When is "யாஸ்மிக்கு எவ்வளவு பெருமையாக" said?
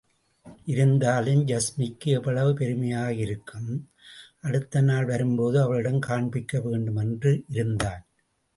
1.47-3.13